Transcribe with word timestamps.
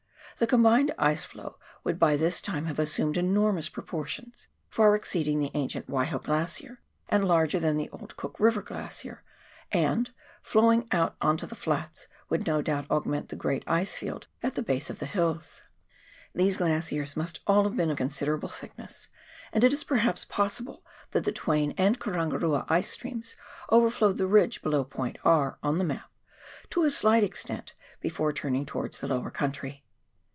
The 0.39 0.47
combined 0.47 0.91
ice 0.97 1.23
flow 1.23 1.59
would 1.83 1.99
by 1.99 2.17
this 2.17 2.41
time 2.41 2.65
have 2.65 2.79
assumed 2.79 3.15
enormous 3.15 3.69
proportions— 3.69 4.47
far 4.71 4.95
exceeding 4.95 5.37
the 5.39 5.51
ancient 5.53 5.87
Waiho 5.87 6.17
Glacier, 6.23 6.81
and 7.09 7.27
larger 7.27 7.59
than 7.59 7.77
the 7.77 7.91
old 7.91 8.17
Cook 8.17 8.39
River 8.39 8.63
Glacier— 8.63 9.21
and, 9.71 10.09
flowing 10.41 10.87
out 10.91 11.15
on 11.21 11.37
to 11.37 11.45
the 11.45 11.53
flats, 11.53 12.07
would 12.29 12.47
no 12.47 12.63
doubt 12.63 12.89
augment 12.89 13.29
the 13.29 13.35
great 13.35 13.63
ice 13.67 13.95
field 13.97 14.25
at 14.41 14.55
the 14.55 14.63
base 14.63 14.89
of 14.89 14.97
the 14.97 15.05
hills. 15.05 15.61
These 16.33 16.57
glaciers 16.57 17.15
must 17.15 17.41
all 17.45 17.65
have 17.65 17.77
been 17.77 17.91
of 17.91 17.97
considerable 17.97 18.49
thickness, 18.49 19.09
and 19.53 19.63
it 19.63 19.71
is 19.73 19.83
perhaps 19.83 20.25
possible 20.25 20.83
that 21.11 21.23
the 21.23 21.31
Twain 21.31 21.75
and 21.77 21.99
Karangarua 21.99 22.65
ice 22.67 22.89
streams 22.89 23.35
overflowed 23.71 24.17
the 24.17 24.25
ridge 24.25 24.63
below 24.63 24.83
point 24.85 25.19
R., 25.23 25.59
on 25.61 25.77
the 25.77 25.83
map, 25.83 26.09
to 26.71 26.83
a 26.83 26.89
slight 26.89 27.23
extent 27.23 27.75
before 27.99 28.33
turning 28.33 28.65
towards 28.65 28.97
the 28.97 29.07
lower 29.07 29.29
country. 29.29 29.85